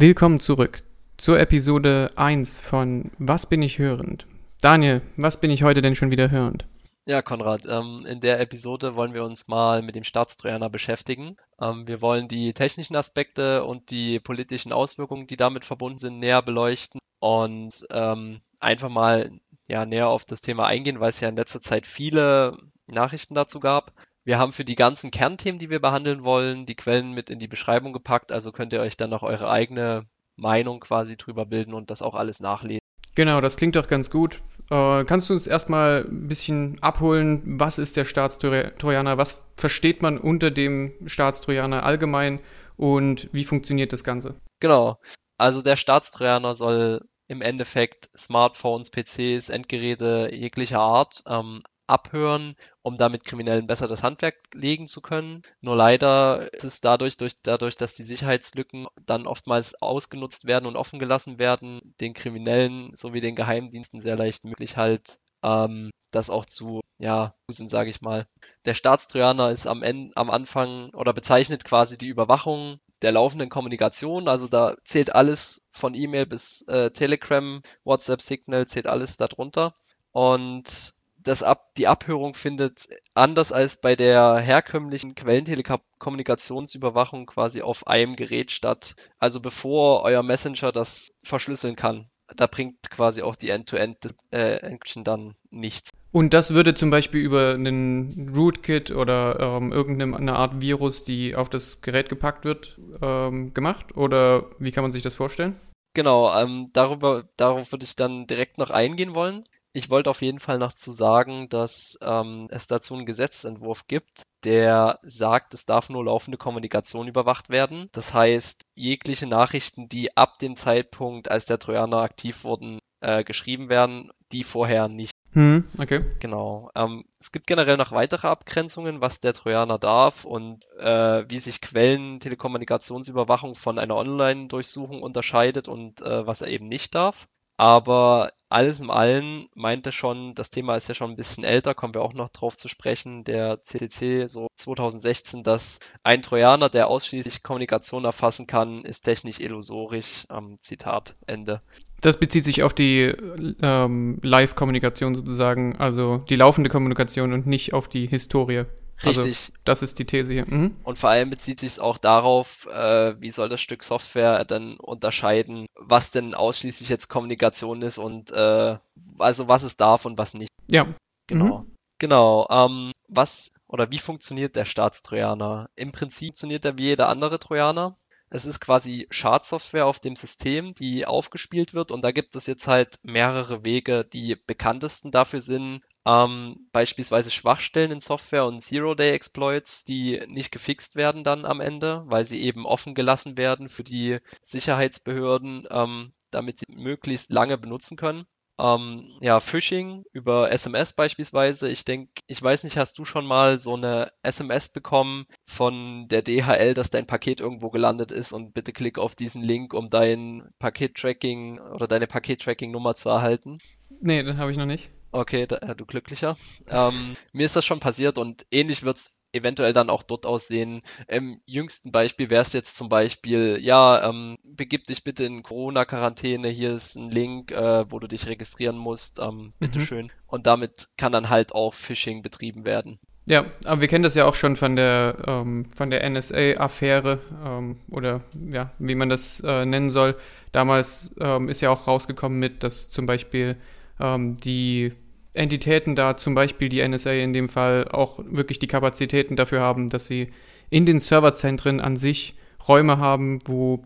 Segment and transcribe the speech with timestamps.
[0.00, 0.84] Willkommen zurück
[1.16, 4.28] zur Episode 1 von Was bin ich hörend?
[4.60, 6.68] Daniel, was bin ich heute denn schon wieder hörend?
[7.04, 11.36] Ja, Konrad, ähm, in der Episode wollen wir uns mal mit dem Staatstrojaner beschäftigen.
[11.60, 16.42] Ähm, wir wollen die technischen Aspekte und die politischen Auswirkungen, die damit verbunden sind, näher
[16.42, 19.32] beleuchten und ähm, einfach mal
[19.68, 22.56] ja, näher auf das Thema eingehen, weil es ja in letzter Zeit viele
[22.88, 23.92] Nachrichten dazu gab.
[24.28, 27.48] Wir haben für die ganzen Kernthemen, die wir behandeln wollen, die Quellen mit in die
[27.48, 30.04] Beschreibung gepackt, also könnt ihr euch dann noch eure eigene
[30.36, 32.82] Meinung quasi drüber bilden und das auch alles nachlesen.
[33.14, 34.42] Genau, das klingt doch ganz gut.
[34.70, 40.18] Äh, kannst du uns erstmal ein bisschen abholen, was ist der Staatstrojaner, was versteht man
[40.18, 42.40] unter dem Staatstrojaner allgemein
[42.76, 44.34] und wie funktioniert das Ganze?
[44.60, 45.00] Genau,
[45.38, 53.24] also der Staatstrojaner soll im Endeffekt Smartphones, PCs, Endgeräte jeglicher Art ähm, abhören, um damit
[53.24, 55.42] Kriminellen besser das Handwerk legen zu können.
[55.60, 60.76] Nur leider ist es dadurch, durch, dadurch, dass die Sicherheitslücken dann oftmals ausgenutzt werden und
[60.76, 66.46] offen gelassen werden, den Kriminellen sowie den Geheimdiensten sehr leicht möglich halt ähm, das auch
[66.46, 68.26] zu, ja, usen, sage ich mal.
[68.64, 74.28] Der Staatstrojaner ist am, Ende, am Anfang oder bezeichnet quasi die Überwachung der laufenden Kommunikation.
[74.28, 79.74] Also da zählt alles von E-Mail bis äh, Telegram, WhatsApp, Signal, zählt alles darunter.
[80.12, 80.94] Und
[81.28, 88.50] das Ab die Abhörung findet anders als bei der herkömmlichen Quellentelekommunikationsüberwachung quasi auf einem Gerät
[88.50, 88.96] statt.
[89.18, 92.08] Also bevor euer Messenger das verschlüsseln kann.
[92.36, 95.90] Da bringt quasi auch die End-to-End-Encryption äh, dann nichts.
[96.10, 101.48] Und das würde zum Beispiel über einen Rootkit oder ähm, irgendeine Art Virus, die auf
[101.50, 103.96] das Gerät gepackt wird, ähm, gemacht?
[103.96, 105.60] Oder wie kann man sich das vorstellen?
[105.94, 109.44] Genau, ähm, darüber, darauf würde ich dann direkt noch eingehen wollen.
[109.72, 114.22] Ich wollte auf jeden Fall noch zu sagen, dass ähm, es dazu einen Gesetzentwurf gibt,
[114.44, 117.88] der sagt, es darf nur laufende Kommunikation überwacht werden.
[117.92, 123.68] Das heißt, jegliche Nachrichten, die ab dem Zeitpunkt, als der Trojaner aktiv wurden, äh, geschrieben
[123.68, 125.12] werden, die vorher nicht.
[125.32, 126.04] Hm, okay.
[126.20, 126.70] Genau.
[126.74, 131.60] Ähm, es gibt generell noch weitere Abgrenzungen, was der Trojaner darf und äh, wie sich
[131.60, 137.28] Quellen Telekommunikationsüberwachung von einer Online-Durchsuchung unterscheidet und äh, was er eben nicht darf.
[137.58, 141.92] Aber alles in allem meinte schon, das Thema ist ja schon ein bisschen älter, kommen
[141.92, 147.42] wir auch noch drauf zu sprechen, der CCC so 2016, dass ein Trojaner, der ausschließlich
[147.42, 150.24] Kommunikation erfassen kann, ist technisch illusorisch.
[150.30, 151.60] Ähm, Zitat Ende.
[152.00, 153.12] Das bezieht sich auf die
[153.60, 158.66] ähm, Live-Kommunikation sozusagen, also die laufende Kommunikation und nicht auf die Historie.
[159.02, 159.38] Also, Richtig.
[159.38, 160.44] Also, das ist die These hier.
[160.46, 160.76] Mhm.
[160.82, 164.76] Und vor allem bezieht sich es auch darauf, äh, wie soll das Stück Software dann
[164.78, 168.78] unterscheiden, was denn ausschließlich jetzt Kommunikation ist und äh,
[169.18, 170.50] also was es darf und was nicht.
[170.68, 170.86] Ja.
[171.26, 171.58] Genau.
[171.58, 171.76] Mhm.
[171.98, 172.46] Genau.
[172.50, 175.68] Ähm, was oder wie funktioniert der Staatstrojaner?
[175.76, 177.96] Im Prinzip funktioniert er wie jeder andere Trojaner.
[178.30, 182.66] Es ist quasi Schadsoftware auf dem System, die aufgespielt wird und da gibt es jetzt
[182.66, 184.04] halt mehrere Wege.
[184.04, 191.22] Die bekanntesten dafür sind ähm, beispielsweise Schwachstellen in Software und Zero-Day-Exploits, die nicht gefixt werden
[191.22, 196.66] dann am Ende, weil sie eben offen gelassen werden für die Sicherheitsbehörden, ähm, damit sie
[196.70, 198.24] möglichst lange benutzen können.
[198.58, 201.68] Ähm, ja, Phishing über SMS beispielsweise.
[201.68, 206.22] Ich denke, ich weiß nicht, hast du schon mal so eine SMS bekommen von der
[206.22, 210.48] DHL, dass dein Paket irgendwo gelandet ist und bitte klick auf diesen Link, um dein
[210.58, 213.58] Paket-Tracking oder deine Paket-Tracking-Nummer zu erhalten?
[214.00, 214.90] Nee, das habe ich noch nicht.
[215.10, 216.36] Okay, da, äh, du glücklicher.
[216.68, 220.82] Ähm, mir ist das schon passiert und ähnlich wird es eventuell dann auch dort aussehen.
[221.06, 226.48] Im jüngsten Beispiel wäre es jetzt zum Beispiel, ja, ähm, begib dich bitte in Corona-Quarantäne,
[226.48, 230.06] hier ist ein Link, äh, wo du dich registrieren musst, ähm, bitteschön.
[230.06, 230.12] Mhm.
[230.26, 232.98] Und damit kann dann halt auch Phishing betrieben werden.
[233.26, 237.76] Ja, aber wir kennen das ja auch schon von der, ähm, von der NSA-Affäre ähm,
[237.90, 240.16] oder ja, wie man das äh, nennen soll.
[240.52, 243.58] Damals ähm, ist ja auch rausgekommen mit, dass zum Beispiel
[244.00, 244.92] ähm, die
[245.34, 249.88] Entitäten da, zum Beispiel die NSA in dem Fall, auch wirklich die Kapazitäten dafür haben,
[249.88, 250.28] dass sie
[250.70, 253.84] in den Serverzentren an sich Räume haben, wo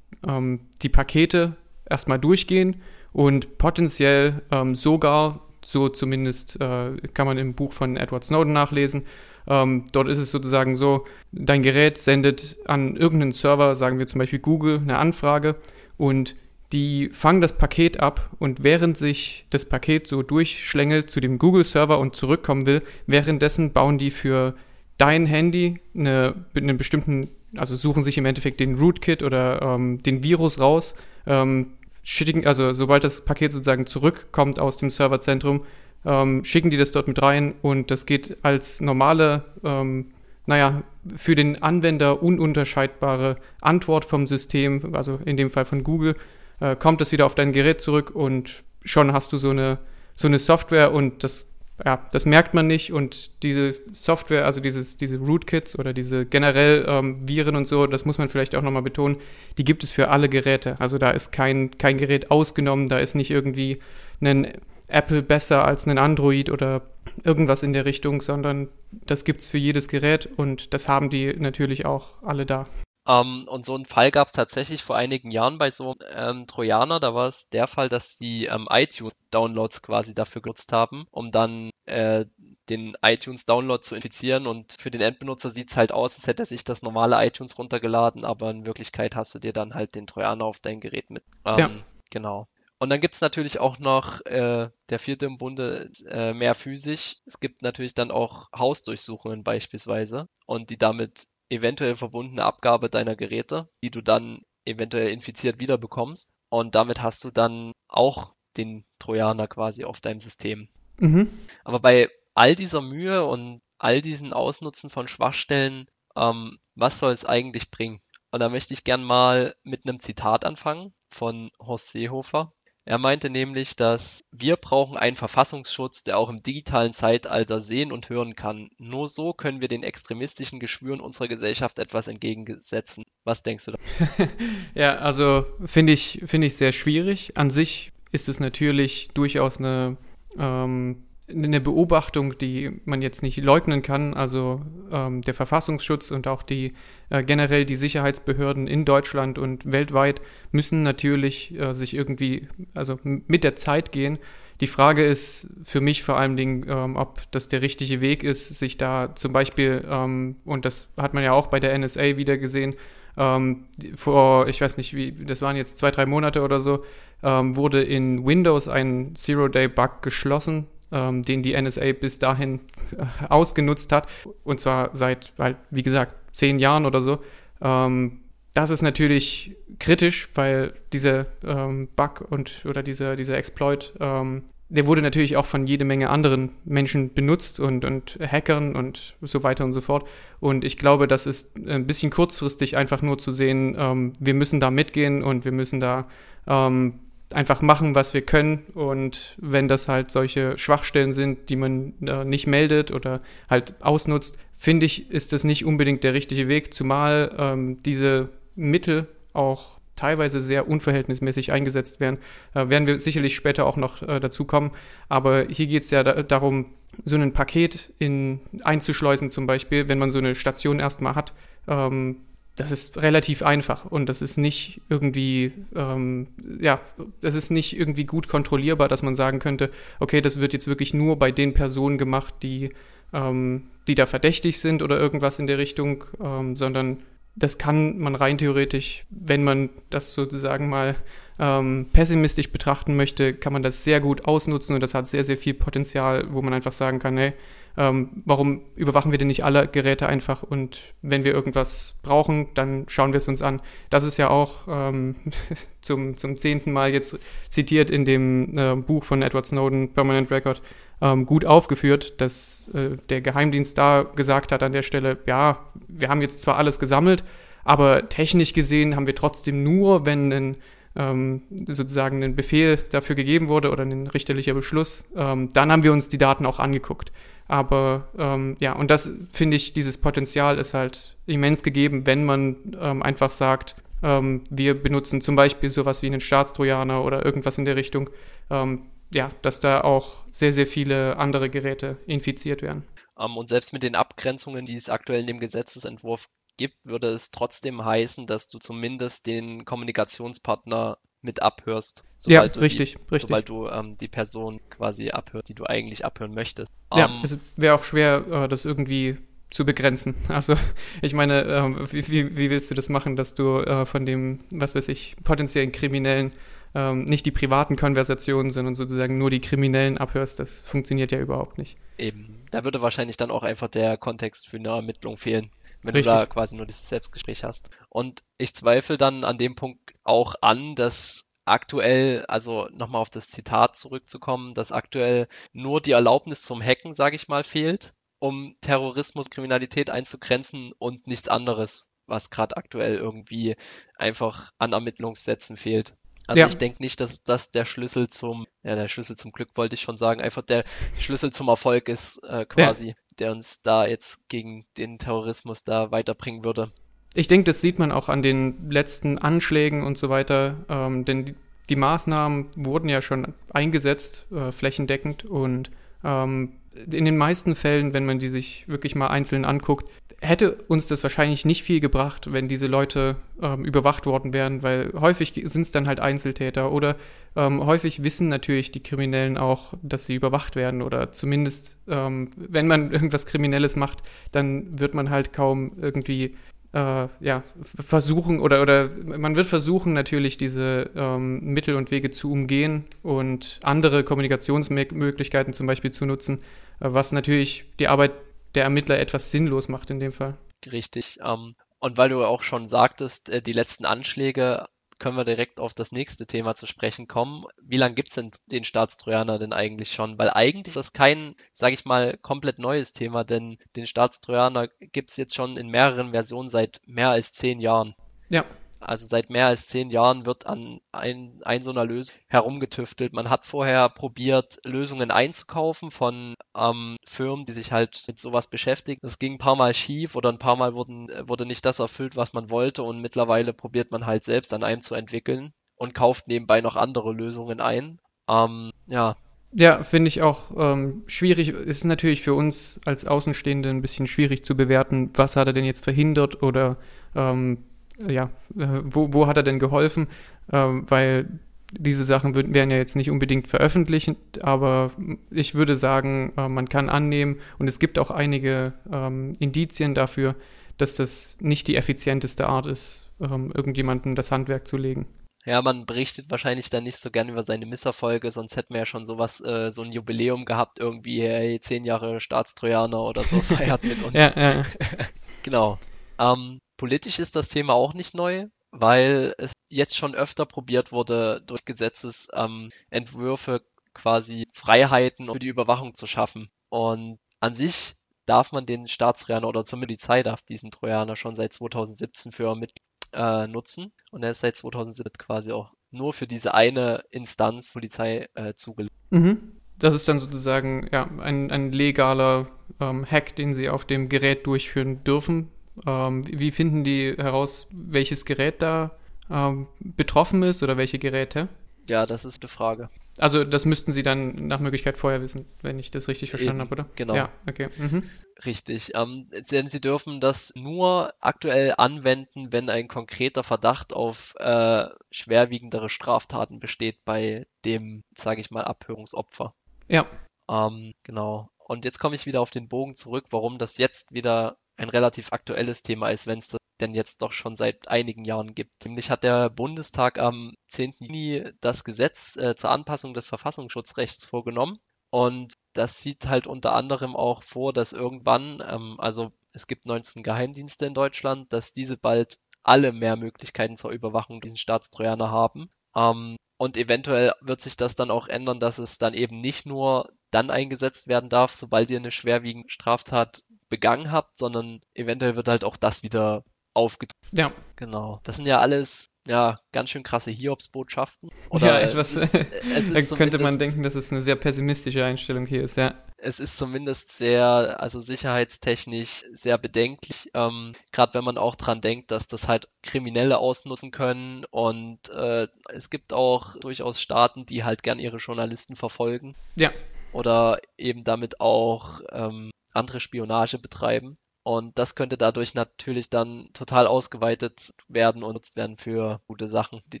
[0.26, 1.56] ähm, die Pakete
[1.88, 8.24] erstmal durchgehen und potenziell ähm, sogar, so zumindest äh, kann man im Buch von Edward
[8.24, 9.04] Snowden nachlesen,
[9.46, 14.18] ähm, dort ist es sozusagen so, dein Gerät sendet an irgendeinen Server, sagen wir zum
[14.18, 15.56] Beispiel Google, eine Anfrage
[15.96, 16.36] und
[16.72, 21.98] die fangen das Paket ab und während sich das Paket so durchschlängelt zu dem Google-Server
[21.98, 24.54] und zurückkommen will, währenddessen bauen die für
[24.98, 30.22] dein Handy eine, einen bestimmten, also suchen sich im Endeffekt den Rootkit oder ähm, den
[30.22, 30.94] Virus raus,
[31.26, 35.64] ähm, schicken, also sobald das Paket sozusagen zurückkommt aus dem Serverzentrum,
[36.04, 40.06] ähm, schicken die das dort mit rein und das geht als normale ähm,
[40.48, 40.82] naja,
[41.14, 46.14] für den Anwender ununterscheidbare Antwort vom System, also in dem Fall von Google,
[46.60, 49.78] äh, kommt das wieder auf dein Gerät zurück und schon hast du so eine,
[50.14, 51.50] so eine Software und das,
[51.84, 56.84] ja, das merkt man nicht und diese Software, also dieses, diese Rootkits oder diese generell
[56.88, 59.16] ähm, Viren und so, das muss man vielleicht auch nochmal betonen,
[59.58, 60.76] die gibt es für alle Geräte.
[60.80, 63.78] Also da ist kein, kein Gerät ausgenommen, da ist nicht irgendwie
[64.20, 64.52] ein
[64.88, 66.82] Apple besser als ein Android oder
[67.24, 71.34] irgendwas in der Richtung, sondern das gibt es für jedes Gerät und das haben die
[71.34, 72.64] natürlich auch alle da.
[73.08, 77.00] Ähm, und so einen Fall gab es tatsächlich vor einigen Jahren bei so ähm, Trojaner.
[77.00, 81.70] Da war es der Fall, dass die ähm, iTunes-Downloads quasi dafür genutzt haben, um dann
[81.86, 82.26] äh,
[82.68, 84.46] den iTunes-Download zu infizieren.
[84.46, 87.58] Und für den Endbenutzer sieht es halt aus, als hätte er sich das normale iTunes
[87.58, 91.24] runtergeladen, aber in Wirklichkeit hast du dir dann halt den Trojaner auf dein Gerät mit.
[91.46, 91.70] Ähm, ja.
[92.10, 92.48] Genau.
[92.78, 97.16] Und dann gibt es natürlich auch noch äh, der vierte im Bunde äh, mehr physisch.
[97.26, 103.68] Es gibt natürlich dann auch Hausdurchsuchungen beispielsweise und die damit eventuell verbundene Abgabe deiner Geräte,
[103.82, 106.32] die du dann eventuell infiziert wieder bekommst.
[106.50, 110.68] Und damit hast du dann auch den Trojaner quasi auf deinem System.
[110.98, 111.30] Mhm.
[111.64, 115.86] Aber bei all dieser Mühe und all diesen Ausnutzen von Schwachstellen,
[116.16, 118.00] ähm, was soll es eigentlich bringen?
[118.30, 122.52] Und da möchte ich gern mal mit einem Zitat anfangen von Horst Seehofer.
[122.88, 128.08] Er meinte nämlich, dass wir brauchen einen Verfassungsschutz, der auch im digitalen Zeitalter sehen und
[128.08, 128.70] hören kann.
[128.78, 133.04] Nur so können wir den extremistischen Geschwüren unserer Gesellschaft etwas entgegensetzen.
[133.24, 133.78] Was denkst du da?
[134.74, 137.36] ja, also finde ich, finde ich sehr schwierig.
[137.36, 139.98] An sich ist es natürlich durchaus eine
[140.38, 144.14] ähm, eine Beobachtung, die man jetzt nicht leugnen kann.
[144.14, 146.72] Also ähm, der Verfassungsschutz und auch die
[147.10, 150.20] äh, generell die Sicherheitsbehörden in Deutschland und weltweit
[150.52, 154.18] müssen natürlich äh, sich irgendwie, also mit der Zeit gehen.
[154.60, 158.58] Die Frage ist für mich vor allen Dingen, ähm, ob das der richtige Weg ist,
[158.58, 162.38] sich da zum Beispiel, ähm, und das hat man ja auch bei der NSA wieder
[162.38, 162.74] gesehen,
[163.16, 166.84] ähm, vor, ich weiß nicht, wie, das waren jetzt zwei, drei Monate oder so,
[167.22, 172.60] ähm, wurde in Windows ein Zero-Day-Bug geschlossen, ähm, den die NSA bis dahin
[172.96, 174.08] äh, ausgenutzt hat.
[174.44, 177.18] Und zwar seit, halt, wie gesagt, zehn Jahren oder so.
[177.60, 178.20] Ähm,
[178.54, 184.86] das ist natürlich kritisch, weil dieser ähm, Bug und oder dieser, dieser Exploit, ähm, der
[184.86, 189.64] wurde natürlich auch von jede Menge anderen Menschen benutzt und, und Hackern und so weiter
[189.64, 190.06] und so fort.
[190.40, 194.60] Und ich glaube, das ist ein bisschen kurzfristig einfach nur zu sehen, ähm, wir müssen
[194.60, 196.06] da mitgehen und wir müssen da
[196.46, 196.94] ähm,
[197.32, 198.64] einfach machen, was wir können.
[198.74, 203.20] Und wenn das halt solche Schwachstellen sind, die man äh, nicht meldet oder
[203.50, 209.06] halt ausnutzt, finde ich, ist das nicht unbedingt der richtige Weg, zumal ähm, diese Mittel
[209.32, 212.18] auch teilweise sehr unverhältnismäßig eingesetzt werden.
[212.54, 214.70] Äh, werden wir sicherlich später auch noch äh, dazu kommen.
[215.08, 216.66] Aber hier geht es ja da, darum,
[217.04, 221.34] so ein Paket in, einzuschleusen zum Beispiel, wenn man so eine Station erstmal hat.
[221.66, 222.16] Ähm,
[222.58, 226.26] das ist relativ einfach und das ist nicht irgendwie, ähm,
[226.60, 226.80] ja,
[227.20, 229.70] das ist nicht irgendwie gut kontrollierbar, dass man sagen könnte,
[230.00, 232.70] okay, das wird jetzt wirklich nur bei den Personen gemacht, die,
[233.12, 236.98] ähm, die da verdächtig sind oder irgendwas in der Richtung, ähm, sondern
[237.36, 240.96] das kann man rein theoretisch, wenn man das sozusagen mal
[241.38, 245.36] ähm, pessimistisch betrachten möchte, kann man das sehr gut ausnutzen und das hat sehr, sehr
[245.36, 247.34] viel Potenzial, wo man einfach sagen kann, hey,
[247.78, 252.86] ähm, warum überwachen wir denn nicht alle Geräte einfach und wenn wir irgendwas brauchen, dann
[252.88, 253.62] schauen wir es uns an.
[253.88, 255.14] Das ist ja auch ähm,
[255.80, 257.18] zum, zum zehnten Mal jetzt
[257.50, 260.60] zitiert in dem äh, Buch von Edward Snowden, Permanent Record,
[261.00, 266.08] ähm, gut aufgeführt, dass äh, der Geheimdienst da gesagt hat an der Stelle, ja, wir
[266.08, 267.22] haben jetzt zwar alles gesammelt,
[267.62, 270.56] aber technisch gesehen haben wir trotzdem nur, wenn ein
[270.96, 275.92] ähm, sozusagen ein Befehl dafür gegeben wurde oder ein richterlicher Beschluss, ähm, dann haben wir
[275.92, 277.12] uns die Daten auch angeguckt.
[277.48, 282.56] Aber ähm, ja, und das finde ich, dieses Potenzial ist halt immens gegeben, wenn man
[282.78, 287.64] ähm, einfach sagt, ähm, wir benutzen zum Beispiel sowas wie einen Staatstrojaner oder irgendwas in
[287.64, 288.10] der Richtung,
[288.50, 292.84] ähm, ja, dass da auch sehr, sehr viele andere Geräte infiziert werden.
[293.16, 296.28] Und selbst mit den Abgrenzungen, die es aktuell in dem Gesetzesentwurf
[296.58, 302.04] gibt, würde es trotzdem heißen, dass du zumindest den Kommunikationspartner mit abhörst.
[302.18, 303.22] Sobald ja, richtig, die, richtig.
[303.22, 306.70] Sobald du ähm, die Person quasi abhörst, die du eigentlich abhören möchtest.
[306.94, 309.16] Ja, um, ähm, es wäre auch schwer, äh, das irgendwie
[309.50, 310.14] zu begrenzen.
[310.28, 310.56] Also
[311.02, 314.40] ich meine, äh, wie, wie, wie, willst du das machen, dass du äh, von dem,
[314.52, 316.32] was weiß ich, potenziellen Kriminellen
[316.74, 320.38] ähm, nicht die privaten Konversationen, sondern sozusagen nur die Kriminellen abhörst?
[320.38, 321.78] Das funktioniert ja überhaupt nicht.
[321.96, 322.44] Eben.
[322.50, 325.50] Da würde wahrscheinlich dann auch einfach der Kontext für eine Ermittlung fehlen
[325.82, 326.12] wenn Richtig.
[326.12, 327.70] du da quasi nur dieses Selbstgespräch hast.
[327.88, 333.28] Und ich zweifle dann an dem Punkt auch an, dass aktuell, also nochmal auf das
[333.28, 337.94] Zitat zurückzukommen, dass aktuell nur die Erlaubnis zum Hacken, sage ich mal, fehlt.
[338.20, 343.56] um Terrorismus, Kriminalität einzugrenzen und nichts anderes, was gerade aktuell irgendwie
[343.94, 345.96] einfach an Ermittlungssätzen fehlt.
[346.26, 346.46] Also ja.
[346.48, 349.80] ich denke nicht, dass das der Schlüssel zum, ja, der Schlüssel zum Glück wollte ich
[349.80, 350.64] schon sagen, einfach der
[350.98, 352.94] Schlüssel zum Erfolg ist äh, quasi, ja.
[353.18, 356.70] Der uns da jetzt gegen den Terrorismus da weiterbringen würde.
[357.14, 361.24] Ich denke, das sieht man auch an den letzten Anschlägen und so weiter, ähm, denn
[361.24, 361.34] die,
[361.68, 365.70] die, Maßnahmen wurden ja schon eingesetzt, äh, flächendeckend und
[366.04, 366.52] ähm,
[366.90, 371.02] in den meisten Fällen, wenn man die sich wirklich mal einzeln anguckt, hätte uns das
[371.02, 375.70] wahrscheinlich nicht viel gebracht, wenn diese Leute ähm, überwacht worden wären, weil häufig sind es
[375.70, 376.96] dann halt Einzeltäter oder
[377.36, 382.66] ähm, häufig wissen natürlich die Kriminellen auch, dass sie überwacht werden oder zumindest, ähm, wenn
[382.66, 386.34] man irgendwas Kriminelles macht, dann wird man halt kaum irgendwie
[386.72, 392.30] äh, ja, versuchen oder, oder man wird versuchen natürlich diese ähm, Mittel und Wege zu
[392.30, 396.38] umgehen und andere Kommunikationsmöglichkeiten zum Beispiel zu nutzen,
[396.80, 398.12] äh, was natürlich die Arbeit
[398.58, 400.36] der Ermittler etwas sinnlos macht in dem Fall.
[400.66, 401.20] Richtig.
[401.24, 404.66] Ähm, und weil du auch schon sagtest, äh, die letzten Anschläge
[404.98, 407.44] können wir direkt auf das nächste Thema zu sprechen kommen.
[407.62, 410.18] Wie lange gibt es denn den Staatstrojaner denn eigentlich schon?
[410.18, 415.10] Weil eigentlich ist das kein, sage ich mal, komplett neues Thema, denn den Staatstrojaner gibt
[415.10, 417.94] es jetzt schon in mehreren Versionen seit mehr als zehn Jahren.
[418.28, 418.44] Ja.
[418.80, 423.12] Also seit mehr als zehn Jahren wird an ein, ein so einer Lösung herumgetüftelt.
[423.12, 429.00] Man hat vorher probiert, Lösungen einzukaufen von ähm, Firmen, die sich halt mit sowas beschäftigen.
[429.02, 432.16] Das ging ein paar Mal schief oder ein paar Mal wurden, wurde nicht das erfüllt,
[432.16, 436.28] was man wollte und mittlerweile probiert man halt selbst an einem zu entwickeln und kauft
[436.28, 438.00] nebenbei noch andere Lösungen ein.
[438.28, 439.16] Ähm, ja,
[439.52, 441.48] ja, finde ich auch ähm, schwierig.
[441.48, 445.54] Es ist natürlich für uns als Außenstehende ein bisschen schwierig zu bewerten, was hat er
[445.54, 446.76] denn jetzt verhindert oder
[447.14, 447.64] ähm,
[448.06, 450.08] ja, äh, wo, wo hat er denn geholfen?
[450.52, 451.40] Ähm, weil
[451.72, 454.92] diese Sachen würden, wären ja jetzt nicht unbedingt veröffentlicht, aber
[455.30, 460.34] ich würde sagen, äh, man kann annehmen und es gibt auch einige ähm, Indizien dafür,
[460.78, 465.06] dass das nicht die effizienteste Art ist, ähm, irgendjemandem das Handwerk zu legen.
[465.44, 468.86] Ja, man berichtet wahrscheinlich dann nicht so gern über seine Misserfolge, sonst hätten wir ja
[468.86, 473.84] schon sowas, äh, so ein Jubiläum gehabt, irgendwie, hey, zehn Jahre Staatstrojaner oder so feiert
[473.84, 474.14] mit uns.
[474.14, 474.62] ja, ja.
[475.42, 475.78] genau.
[476.18, 481.42] Ähm, Politisch ist das Thema auch nicht neu, weil es jetzt schon öfter probiert wurde,
[481.44, 483.60] durch Gesetzesentwürfe ähm,
[483.92, 486.48] quasi Freiheiten für die Überwachung zu schaffen.
[486.70, 491.52] Und an sich darf man den Staatstrojaner oder zur Polizei darf diesen Trojaner schon seit
[491.52, 492.72] 2017 für mit
[493.12, 493.92] äh, nutzen.
[494.12, 498.94] Und er ist seit 2017 quasi auch nur für diese eine Instanz Polizei äh, zugelegt.
[499.10, 499.56] Mhm.
[499.78, 502.48] Das ist dann sozusagen ja, ein, ein legaler
[502.80, 505.50] ähm, Hack, den sie auf dem Gerät durchführen dürfen,
[505.86, 508.92] ähm, wie finden die heraus, welches Gerät da
[509.30, 511.48] ähm, betroffen ist oder welche Geräte?
[511.88, 512.88] Ja, das ist eine Frage.
[513.18, 516.70] Also das müssten Sie dann nach Möglichkeit vorher wissen, wenn ich das richtig verstanden habe,
[516.70, 516.86] oder?
[516.94, 517.16] Genau.
[517.16, 517.68] Ja, okay.
[517.76, 518.08] Mhm.
[518.44, 518.92] Richtig.
[518.94, 525.88] Ähm, denn Sie dürfen das nur aktuell anwenden, wenn ein konkreter Verdacht auf äh, schwerwiegendere
[525.88, 529.54] Straftaten besteht bei dem, sage ich mal, Abhörungsopfer.
[529.88, 530.06] Ja.
[530.48, 531.50] Ähm, genau.
[531.58, 535.32] Und jetzt komme ich wieder auf den Bogen zurück, warum das jetzt wieder ein relativ
[535.32, 538.84] aktuelles Thema ist, wenn es das denn jetzt doch schon seit einigen Jahren gibt.
[538.84, 540.94] Nämlich hat der Bundestag am 10.
[541.00, 544.78] Juni das Gesetz äh, zur Anpassung des Verfassungsschutzrechts vorgenommen.
[545.10, 550.22] Und das sieht halt unter anderem auch vor, dass irgendwann, ähm, also es gibt 19
[550.22, 555.70] Geheimdienste in Deutschland, dass diese bald alle mehr Möglichkeiten zur Überwachung diesen Staatstrojaner haben.
[555.96, 560.12] Ähm, und eventuell wird sich das dann auch ändern, dass es dann eben nicht nur
[560.30, 565.64] dann eingesetzt werden darf, sobald ihr eine schwerwiegende Straftat begangen habt, sondern eventuell wird halt
[565.64, 566.44] auch das wieder
[566.74, 567.36] aufgetreten.
[567.36, 567.52] Ja.
[567.76, 568.20] Genau.
[568.24, 571.30] Das sind ja alles ja, ganz schön krasse Hiobsbotschaften.
[571.50, 572.32] Oder ja, etwas, es
[572.94, 575.94] es da könnte man denken, dass es eine sehr pessimistische Einstellung hier ist, ja.
[576.16, 582.10] Es ist zumindest sehr, also sicherheitstechnisch sehr bedenklich, ähm, gerade wenn man auch dran denkt,
[582.10, 587.82] dass das halt Kriminelle ausnutzen können und äh, es gibt auch durchaus Staaten, die halt
[587.82, 589.36] gern ihre Journalisten verfolgen.
[589.56, 589.70] Ja.
[590.12, 594.16] Oder eben damit auch ähm, andere Spionage betreiben.
[594.48, 599.82] Und das könnte dadurch natürlich dann total ausgeweitet werden und nutzt werden für gute Sachen,
[599.88, 600.00] die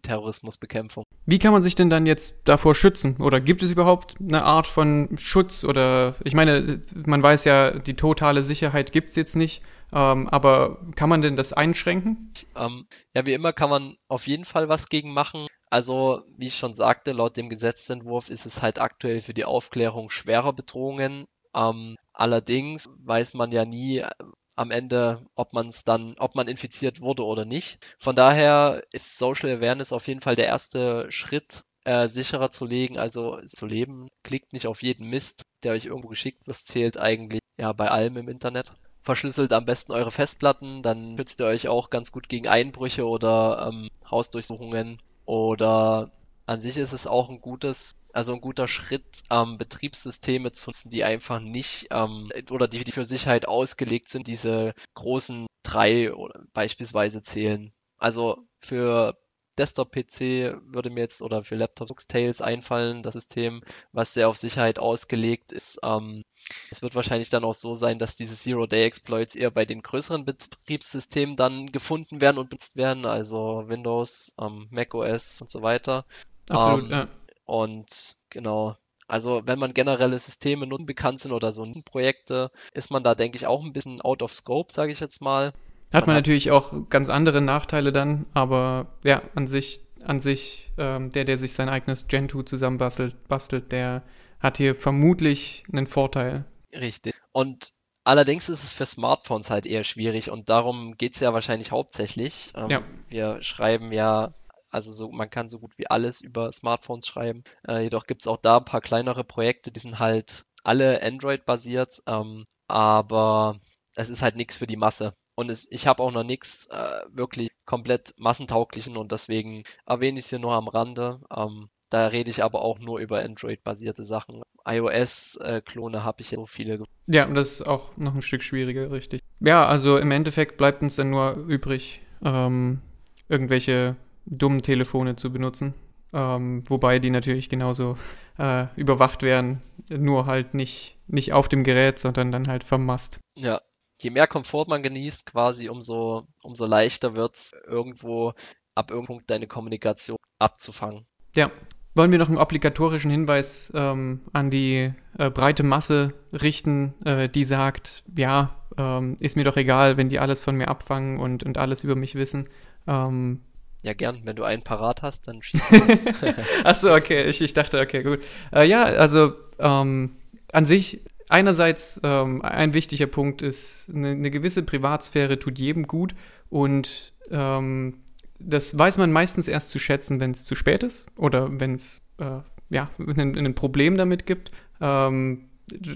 [0.00, 1.04] Terrorismusbekämpfung.
[1.26, 3.18] Wie kann man sich denn dann jetzt davor schützen?
[3.18, 5.64] Oder gibt es überhaupt eine Art von Schutz?
[5.64, 9.60] Oder ich meine, man weiß ja, die totale Sicherheit gibt es jetzt nicht.
[9.92, 12.32] Ähm, aber kann man denn das einschränken?
[12.56, 15.46] Ähm, ja, wie immer kann man auf jeden Fall was gegen machen.
[15.68, 20.08] Also, wie ich schon sagte, laut dem Gesetzentwurf ist es halt aktuell für die Aufklärung
[20.08, 24.10] schwerer Bedrohungen ähm, allerdings weiß man ja nie äh,
[24.56, 27.78] am Ende, ob man es dann, ob man infiziert wurde oder nicht.
[27.98, 32.98] Von daher ist Social Awareness auf jeden Fall der erste Schritt, äh, sicherer zu legen,
[32.98, 34.08] also zu leben.
[34.24, 36.56] Klickt nicht auf jeden Mist, der euch irgendwo geschickt wird.
[36.56, 38.74] zählt eigentlich ja bei allem im Internet.
[39.02, 43.70] Verschlüsselt am besten eure Festplatten, dann schützt ihr euch auch ganz gut gegen Einbrüche oder
[43.70, 45.00] ähm, Hausdurchsuchungen.
[45.24, 46.10] Oder
[46.46, 50.90] an sich ist es auch ein gutes, also ein guter Schritt, ähm, Betriebssysteme zu nutzen,
[50.90, 56.10] die einfach nicht ähm, oder die, die für Sicherheit ausgelegt sind, diese großen drei
[56.52, 57.72] beispielsweise zählen.
[57.96, 59.16] Also für
[59.56, 64.80] Desktop-PC würde mir jetzt oder für Laptops Tails einfallen, das System, was sehr auf Sicherheit
[64.80, 65.78] ausgelegt ist.
[65.84, 66.24] Ähm,
[66.72, 71.36] es wird wahrscheinlich dann auch so sein, dass diese Zero-Day-Exploits eher bei den größeren Betriebssystemen
[71.36, 76.04] dann gefunden werden und benutzt werden, also Windows, ähm, macOS und so weiter.
[76.48, 77.08] Absolut, ähm, ja.
[77.48, 78.76] Und genau,
[79.06, 83.36] also wenn man generelle Systeme nutzen bekannt sind oder so Projekte, ist man da, denke
[83.36, 85.54] ich, auch ein bisschen out of scope, sage ich jetzt mal.
[85.94, 90.70] Hat man, man natürlich auch ganz andere Nachteile dann, aber ja, an sich, an sich,
[90.76, 94.02] ähm, der, der sich sein eigenes Gentoo zusammenbastelt, bastelt, der
[94.40, 96.44] hat hier vermutlich einen Vorteil.
[96.74, 97.14] Richtig.
[97.32, 97.72] Und
[98.04, 102.52] allerdings ist es für Smartphones halt eher schwierig und darum geht es ja wahrscheinlich hauptsächlich.
[102.54, 102.82] Ähm, ja.
[103.08, 104.34] Wir schreiben ja
[104.70, 107.44] also so, man kann so gut wie alles über Smartphones schreiben.
[107.66, 112.02] Äh, jedoch gibt es auch da ein paar kleinere Projekte, die sind halt alle Android-basiert,
[112.06, 113.58] ähm, aber
[113.94, 115.14] es ist halt nichts für die Masse.
[115.34, 120.24] Und es, ich habe auch noch nichts äh, wirklich komplett massentauglichen und deswegen erwähne ich
[120.24, 121.20] es hier nur am Rande.
[121.34, 124.42] Ähm, da rede ich aber auch nur über Android-basierte Sachen.
[124.66, 126.84] iOS-Klone habe ich ja so viele.
[127.06, 129.22] Ja, und das ist auch noch ein Stück schwieriger, richtig.
[129.40, 132.82] Ja, also im Endeffekt bleibt uns dann nur übrig, ähm,
[133.28, 133.96] irgendwelche
[134.30, 135.74] dummen Telefone zu benutzen.
[136.12, 137.98] Ähm, wobei die natürlich genauso
[138.38, 143.18] äh, überwacht werden, nur halt nicht, nicht auf dem Gerät, sondern dann halt vom Mast.
[143.36, 143.60] Ja,
[144.00, 148.32] je mehr Komfort man genießt, quasi umso, umso leichter wird es irgendwo
[148.74, 151.06] ab irgendeinem Punkt deine Kommunikation abzufangen.
[151.34, 151.50] Ja.
[151.94, 157.42] Wollen wir noch einen obligatorischen Hinweis ähm, an die äh, breite Masse richten, äh, die
[157.42, 161.58] sagt, ja, ähm, ist mir doch egal, wenn die alles von mir abfangen und, und
[161.58, 162.48] alles über mich wissen.
[162.86, 163.42] Ähm,
[163.82, 164.22] ja, gern.
[164.24, 165.60] Wenn du einen parat hast, dann schieß
[166.64, 167.24] Achso, okay.
[167.24, 168.20] Ich, ich dachte, okay, gut.
[168.52, 170.16] Äh, ja, also ähm,
[170.52, 176.14] an sich einerseits ähm, ein wichtiger Punkt ist, eine, eine, gewisse Privatsphäre tut jedem gut
[176.48, 178.00] und ähm,
[178.38, 182.02] das weiß man meistens erst zu schätzen, wenn es zu spät ist oder wenn es
[182.18, 184.52] äh, ja, ein, ein, Problem damit gibt.
[184.80, 185.47] Ähm,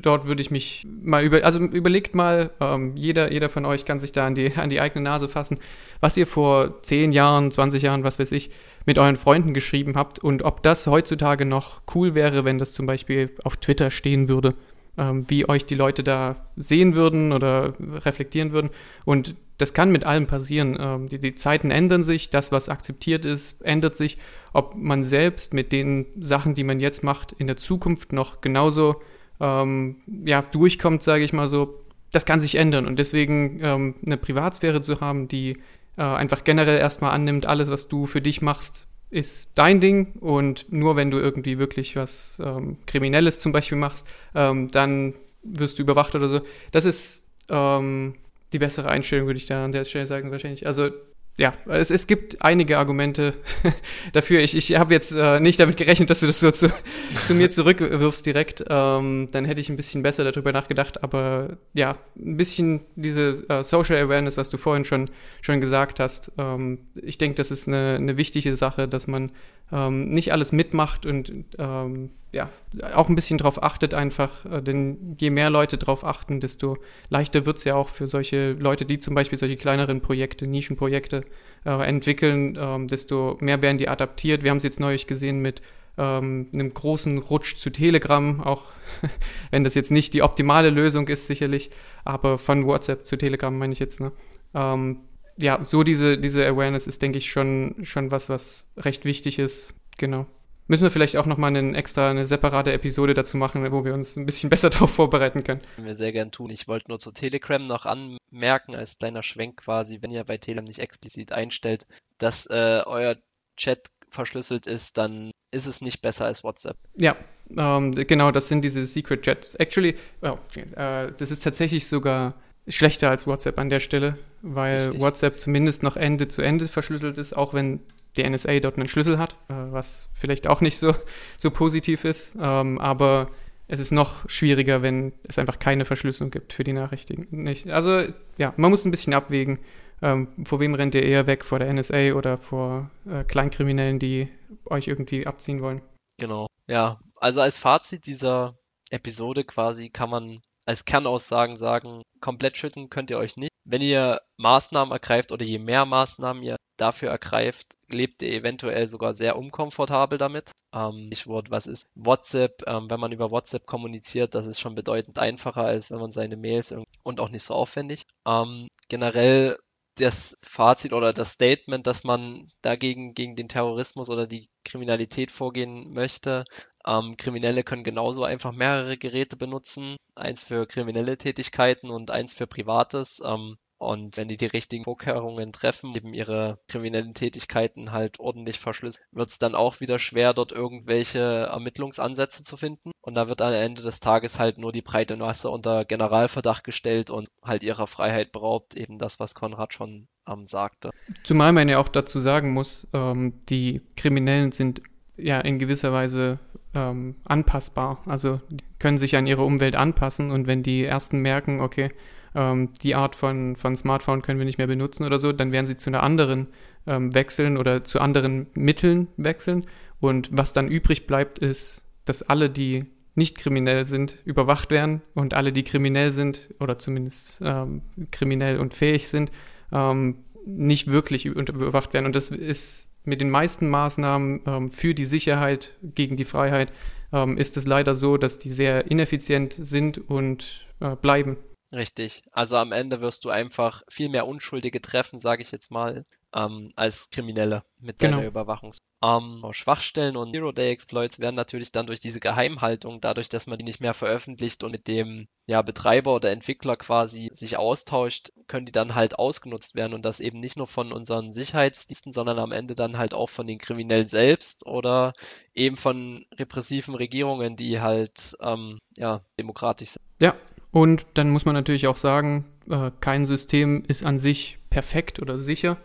[0.03, 4.01] dort würde ich mich mal über, also überlegt mal, ähm, jeder, jeder von euch kann
[4.01, 5.59] sich da an die, an die eigene Nase fassen,
[6.01, 8.51] was ihr vor 10 Jahren, 20 Jahren, was weiß ich,
[8.87, 12.87] mit euren Freunden geschrieben habt und ob das heutzutage noch cool wäre, wenn das zum
[12.87, 14.55] Beispiel auf Twitter stehen würde
[14.99, 18.71] ähm, wie euch die Leute da sehen würden oder reflektieren würden.
[19.05, 20.77] Und das kann mit allem passieren.
[20.79, 24.19] Ähm, die, die, Zeiten ändern sich, das, was akzeptiert ist, ändert sich.
[24.53, 29.01] Ob man selbst mit den Sachen, die man jetzt macht, in der Zukunft noch genauso
[29.43, 32.87] ähm, ja, durchkommt, sage ich mal so, das kann sich ändern.
[32.87, 35.59] Und deswegen ähm, eine Privatsphäre zu haben, die
[35.99, 40.73] äh, einfach generell erstmal annimmt, alles, was du für dich machst, ist dein Ding und
[40.73, 45.83] nur wenn du irgendwie wirklich was ähm, Kriminelles zum Beispiel machst, ähm, dann wirst du
[45.83, 46.41] überwacht oder so.
[46.71, 48.15] Das ist ähm,
[48.53, 50.67] die bessere Einstellung, würde ich da an der Stelle sagen, wahrscheinlich.
[50.67, 50.91] Also
[51.39, 53.35] ja, es, es gibt einige Argumente
[54.13, 54.41] dafür.
[54.41, 56.71] Ich, ich habe jetzt äh, nicht damit gerechnet, dass du das so zu,
[57.27, 58.65] zu mir zurückwirfst direkt.
[58.69, 61.03] Ähm, dann hätte ich ein bisschen besser darüber nachgedacht.
[61.03, 66.33] Aber ja, ein bisschen diese äh, Social Awareness, was du vorhin schon, schon gesagt hast.
[66.37, 69.33] Ähm, ich denke, das ist eine, eine wichtige Sache, dass man
[69.73, 72.49] ähm, nicht alles mitmacht und ähm, ja,
[72.95, 76.79] auch ein bisschen drauf achtet einfach, äh, denn je mehr Leute drauf achten, desto
[77.11, 81.25] leichter wird es ja auch für solche Leute, die zum Beispiel solche kleineren Projekte, Nischenprojekte
[81.67, 84.43] äh, entwickeln, ähm, desto mehr werden die adaptiert.
[84.43, 85.61] Wir haben es jetzt neulich gesehen mit
[85.99, 88.73] ähm, einem großen Rutsch zu Telegram, auch
[89.51, 91.71] wenn das jetzt nicht die optimale Lösung ist, sicherlich,
[92.05, 94.11] aber von WhatsApp zu Telegram meine ich jetzt, ne?
[94.55, 95.01] Ähm,
[95.37, 99.75] ja, so diese, diese Awareness ist, denke ich, schon, schon was, was recht wichtig ist.
[99.99, 100.27] Genau.
[100.73, 104.17] Müssen wir vielleicht auch nochmal eine extra, eine separate Episode dazu machen, wo wir uns
[104.17, 105.61] ein bisschen besser darauf vorbereiten können.
[105.75, 106.49] Können wir sehr gern tun.
[106.49, 110.65] Ich wollte nur zu Telegram noch anmerken, als kleiner Schwenk quasi, wenn ihr bei Telegram
[110.65, 113.17] nicht explizit einstellt, dass äh, euer
[113.59, 116.79] Chat verschlüsselt ist, dann ist es nicht besser als WhatsApp.
[116.97, 117.17] Ja,
[117.55, 119.55] ähm, genau, das sind diese Secret Chats.
[119.57, 122.33] Actually, oh, äh, das ist tatsächlich sogar
[122.67, 125.01] schlechter als WhatsApp an der Stelle, weil Richtig.
[125.03, 127.81] WhatsApp zumindest noch Ende zu Ende verschlüsselt ist, auch wenn
[128.17, 130.95] die NSA dort einen Schlüssel hat, äh, was vielleicht auch nicht so,
[131.39, 132.37] so positiv ist.
[132.41, 133.31] Ähm, aber
[133.69, 137.27] es ist noch schwieriger, wenn es einfach keine Verschlüsselung gibt für die Nachrichten.
[137.31, 137.71] Nicht.
[137.71, 138.05] Also
[138.37, 139.59] ja, man muss ein bisschen abwägen,
[140.03, 144.29] ähm, vor wem rennt ihr eher weg, vor der NSA oder vor äh, Kleinkriminellen, die
[144.67, 145.81] euch irgendwie abziehen wollen.
[146.19, 147.01] Genau, ja.
[147.19, 148.59] Also als Fazit dieser
[148.91, 153.53] Episode quasi kann man als Kernaussagen sagen, komplett schützen könnt ihr euch nicht.
[153.65, 159.15] Wenn ihr Maßnahmen ergreift oder je mehr Maßnahmen ihr dafür ergreift, lebt ihr eventuell sogar
[159.15, 160.53] sehr unkomfortabel damit.
[160.75, 162.63] Ähm, Stichwort, was ist WhatsApp?
[162.67, 166.37] Ähm, wenn man über WhatsApp kommuniziert, das ist schon bedeutend einfacher, als wenn man seine
[166.37, 168.05] Mails und auch nicht so aufwendig.
[168.27, 169.59] Ähm, generell
[169.97, 175.93] das Fazit oder das Statement, dass man dagegen gegen den Terrorismus oder die Kriminalität vorgehen
[175.93, 176.45] möchte.
[176.87, 182.47] Ähm, Kriminelle können genauso einfach mehrere Geräte benutzen, eins für kriminelle Tätigkeiten und eins für
[182.47, 183.23] Privates.
[183.25, 189.05] Ähm, und wenn die die richtigen Vorkehrungen treffen, eben ihre kriminellen Tätigkeiten halt ordentlich verschlüsseln,
[189.11, 192.93] wird es dann auch wieder schwer, dort irgendwelche Ermittlungsansätze zu finden.
[193.01, 197.11] Und da wird am Ende des Tages halt nur die breite Masse unter Generalverdacht gestellt
[197.11, 198.77] und halt ihrer Freiheit beraubt.
[198.77, 200.91] Eben das, was Konrad schon ähm, sagte.
[201.25, 204.81] Zumal man ja auch dazu sagen muss, ähm, die Kriminellen sind
[205.17, 206.39] ja in gewisser Weise
[206.75, 208.01] ähm, anpassbar.
[208.07, 208.41] Also
[208.79, 211.91] können sich an ihre Umwelt anpassen und wenn die ersten merken, okay,
[212.35, 215.67] ähm, die Art von, von Smartphone können wir nicht mehr benutzen oder so, dann werden
[215.67, 216.49] sie zu einer anderen
[216.87, 219.67] ähm, wechseln oder zu anderen Mitteln wechseln.
[220.01, 225.35] Und was dann übrig bleibt, ist, dass alle, die nicht kriminell sind, überwacht werden und
[225.35, 229.31] alle, die kriminell sind oder zumindest ähm, kriminell und fähig sind,
[229.71, 230.17] ähm,
[230.47, 232.07] nicht wirklich überwacht werden.
[232.07, 236.73] Und das ist mit den meisten Maßnahmen ähm, für die Sicherheit gegen die Freiheit
[237.13, 241.37] ähm, ist es leider so, dass die sehr ineffizient sind und äh, bleiben.
[241.73, 242.23] Richtig.
[242.33, 246.05] Also am Ende wirst du einfach viel mehr Unschuldige treffen, sage ich jetzt mal,
[246.35, 248.19] ähm, als Kriminelle mit genau.
[248.19, 248.79] deiner Überwachungs.
[249.03, 253.81] Ähm, Schwachstellen und Zero-Day-Exploits werden natürlich dann durch diese Geheimhaltung, dadurch, dass man die nicht
[253.81, 258.95] mehr veröffentlicht und mit dem ja, Betreiber oder Entwickler quasi sich austauscht, können die dann
[258.95, 262.99] halt ausgenutzt werden und das eben nicht nur von unseren Sicherheitsdiensten, sondern am Ende dann
[262.99, 265.15] halt auch von den Kriminellen selbst oder
[265.55, 270.03] eben von repressiven Regierungen, die halt ähm, ja, demokratisch sind.
[270.21, 270.37] Ja,
[270.73, 275.39] und dann muss man natürlich auch sagen, äh, kein System ist an sich perfekt oder
[275.39, 275.77] sicher.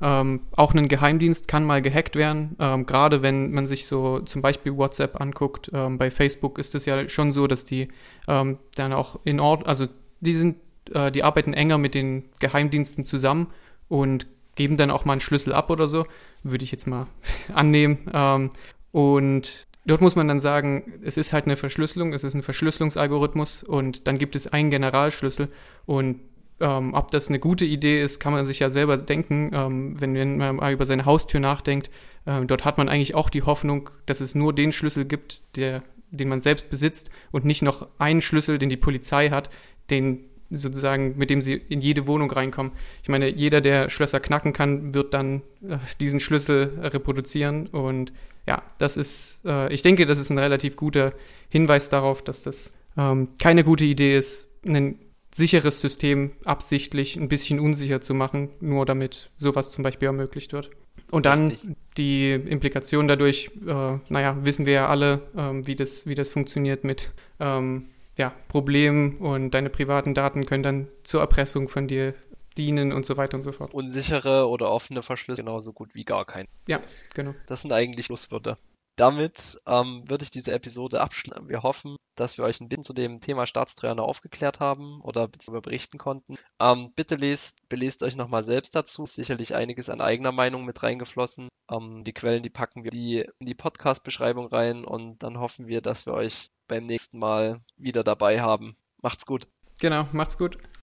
[0.00, 2.56] Ähm, auch ein Geheimdienst kann mal gehackt werden.
[2.60, 6.84] Ähm, Gerade wenn man sich so zum Beispiel WhatsApp anguckt, ähm, bei Facebook ist es
[6.86, 7.88] ja schon so, dass die
[8.28, 9.86] ähm, dann auch in Ordnung, also
[10.20, 10.58] die sind,
[10.92, 13.48] äh, die arbeiten enger mit den Geheimdiensten zusammen
[13.88, 16.06] und geben dann auch mal einen Schlüssel ab oder so,
[16.44, 17.08] würde ich jetzt mal
[17.52, 17.98] annehmen.
[18.12, 18.50] Ähm,
[18.92, 23.62] und Dort muss man dann sagen, es ist halt eine Verschlüsselung, es ist ein Verschlüsselungsalgorithmus
[23.62, 25.48] und dann gibt es einen Generalschlüssel
[25.86, 26.20] und
[26.60, 30.36] ähm, ob das eine gute Idee ist, kann man sich ja selber denken, ähm, wenn,
[30.36, 31.90] man mal über seine Haustür nachdenkt.
[32.26, 35.82] Ähm, dort hat man eigentlich auch die Hoffnung, dass es nur den Schlüssel gibt, der,
[36.10, 39.48] den man selbst besitzt und nicht noch einen Schlüssel, den die Polizei hat,
[39.88, 42.72] den sozusagen, mit dem sie in jede Wohnung reinkommen.
[43.02, 48.12] Ich meine, jeder, der Schlösser knacken kann, wird dann äh, diesen Schlüssel reproduzieren und
[48.46, 51.12] ja, das ist, äh, ich denke, das ist ein relativ guter
[51.50, 54.98] Hinweis darauf, dass das ähm, keine gute Idee ist, ein
[55.34, 60.70] sicheres System absichtlich ein bisschen unsicher zu machen, nur damit sowas zum Beispiel ermöglicht wird.
[61.10, 61.76] Und dann Richtig.
[61.96, 66.84] die Implikation dadurch, äh, naja, wissen wir ja alle, ähm, wie, das, wie das funktioniert
[66.84, 67.86] mit ähm,
[68.18, 72.14] ja, Problemen und deine privaten Daten können dann zur Erpressung von dir
[72.58, 73.72] dienen und so weiter und so fort.
[73.72, 76.48] Unsichere oder offene Verschlüsse genauso gut wie gar kein.
[76.66, 76.80] Ja,
[77.14, 77.34] genau.
[77.46, 78.58] Das sind eigentlich Schlusswörter.
[78.96, 81.48] Damit ähm, würde ich diese Episode abschließen.
[81.48, 85.60] Wir hoffen, dass wir euch ein bisschen zu dem Thema Staatstrojaner aufgeklärt haben oder darüber
[85.60, 86.36] berichten konnten.
[86.60, 89.04] Ähm, bitte lest, belest euch nochmal selbst dazu.
[89.04, 91.48] Ist sicherlich einiges an eigener Meinung mit reingeflossen.
[91.70, 95.80] Ähm, die Quellen, die packen wir die, in die Podcast-Beschreibung rein und dann hoffen wir,
[95.80, 98.76] dass wir euch beim nächsten Mal wieder dabei haben.
[99.02, 99.46] Macht's gut.
[99.78, 100.58] Genau, macht's gut.